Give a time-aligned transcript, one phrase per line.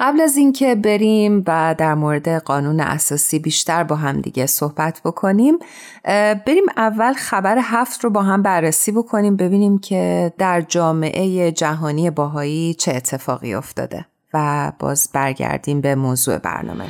[0.00, 5.58] قبل از اینکه بریم و در مورد قانون اساسی بیشتر با هم دیگه صحبت بکنیم
[6.46, 12.74] بریم اول خبر هفت رو با هم بررسی بکنیم ببینیم که در جامعه جهانی باهایی
[12.74, 16.84] چه اتفاقی افتاده و باز برگردیم به موضوع برنامه.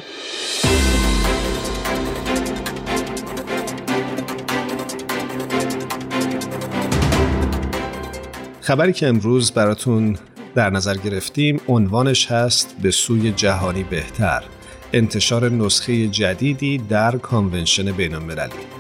[8.61, 10.17] خبری که امروز براتون
[10.55, 14.45] در نظر گرفتیم عنوانش هست به سوی جهانی بهتر
[14.93, 18.79] انتشار نسخه جدیدی در کانونشن بین المللی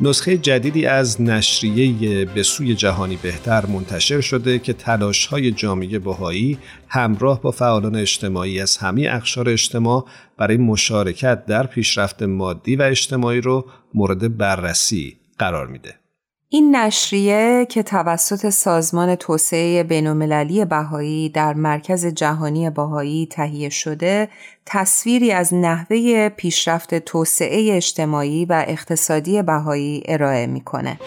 [0.00, 6.58] نسخه جدیدی از نشریه به سوی جهانی بهتر منتشر شده که تلاش های جامعه بهایی
[6.88, 13.40] همراه با فعالان اجتماعی از همه اقشار اجتماع برای مشارکت در پیشرفت مادی و اجتماعی
[13.40, 16.03] رو مورد بررسی قرار میده.
[16.54, 24.28] این نشریه که توسط سازمان توسعه بینالمللی بهایی در مرکز جهانی بهایی تهیه شده
[24.66, 30.98] تصویری از نحوه پیشرفت توسعه اجتماعی و اقتصادی بهایی ارائه می‌کنه.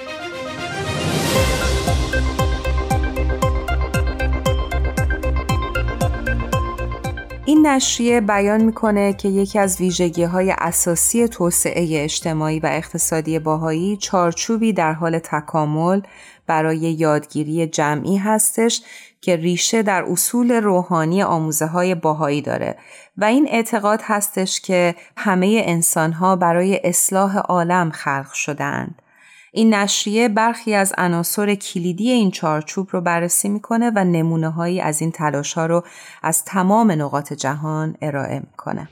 [7.47, 13.97] این نشریه بیان می‌کنه که یکی از ویژگی های اساسی توسعه اجتماعی و اقتصادی باهایی
[13.97, 16.01] چارچوبی در حال تکامل
[16.47, 18.81] برای یادگیری جمعی هستش
[19.21, 22.75] که ریشه در اصول روحانی آموزه های باهایی داره
[23.17, 29.01] و این اعتقاد هستش که همه انسان ها برای اصلاح عالم خلق شدند.
[29.51, 35.01] این نشریه برخی از عناصر کلیدی این چارچوب رو بررسی می‌کنه و نمونه هایی از
[35.01, 35.83] این تلاش ها رو
[36.23, 38.89] از تمام نقاط جهان ارائه می‌کنه.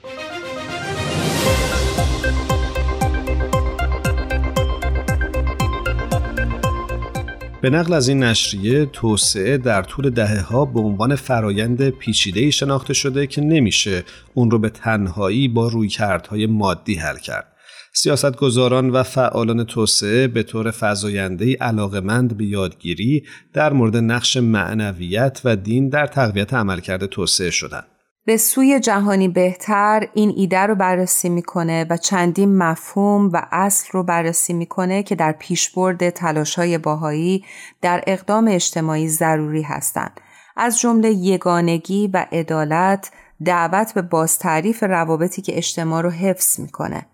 [7.62, 12.94] به نقل از این نشریه توسعه در طول دهه ها به عنوان فرایند پیچیده شناخته
[12.94, 14.04] شده که نمیشه
[14.34, 17.55] اون رو به تنهایی با رویکردهای مادی حل کرد.
[17.98, 23.24] سیاستگزاران و فعالان توسعه به طور فضاینده علاقمند به یادگیری
[23.54, 27.88] در مورد نقش معنویت و دین در تقویت عملکرد توسعه شدند.
[28.26, 34.04] به سوی جهانی بهتر این ایده رو بررسی می‌کنه و چندین مفهوم و اصل رو
[34.04, 37.44] بررسی می‌کنه که در پیشبرد تلاشهای باهایی
[37.82, 40.22] در اقدام اجتماعی ضروری هستند.
[40.58, 43.12] از جمله یگانگی و عدالت،
[43.46, 47.06] دعوت به بازتعریف روابطی که اجتماع رو حفظ می‌کنه.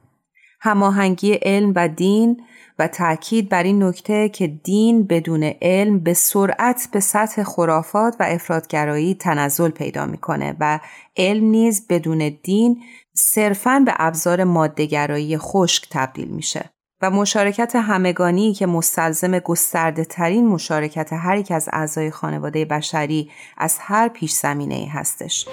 [0.61, 2.43] هماهنگی علم و دین
[2.79, 8.23] و تاکید بر این نکته که دین بدون علم به سرعت به سطح خرافات و
[8.23, 10.79] افرادگرایی تنزل پیدا می‌کنه و
[11.17, 12.83] علم نیز بدون دین
[13.13, 16.69] صرفاً به ابزار مادهگرایی خشک تبدیل میشه
[17.01, 23.77] و مشارکت همگانی که مستلزم گسترده ترین مشارکت هر یک از اعضای خانواده بشری از
[23.79, 25.47] هر پیش زمینه هستش.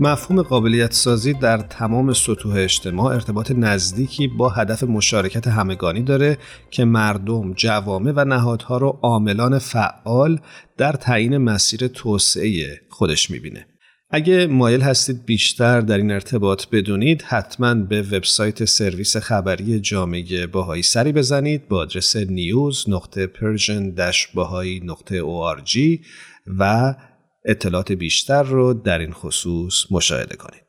[0.00, 6.38] مفهوم قابلیت سازی در تمام سطوح اجتماع ارتباط نزدیکی با هدف مشارکت همگانی داره
[6.70, 10.40] که مردم، جوامع و نهادها رو عاملان فعال
[10.76, 13.66] در تعیین مسیر توسعه خودش می‌بینه.
[14.10, 20.82] اگه مایل هستید بیشتر در این ارتباط بدونید حتما به وبسایت سرویس خبری جامعه باهایی
[20.82, 22.16] سری بزنید با آدرس
[22.88, 23.26] نقطه
[26.58, 26.94] و
[27.46, 30.65] اطلاعات بیشتر رو در این خصوص مشاهده کنید.